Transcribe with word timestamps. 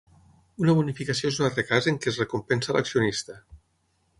Una 0.63 0.73
bonificació 0.77 1.31
és 1.33 1.37
un 1.41 1.45
altre 1.49 1.65
cas 1.73 1.91
en 1.91 1.99
què 2.05 2.09
es 2.13 2.17
recompensa 2.23 2.73
a 2.73 2.77
l'accionista. 2.79 3.37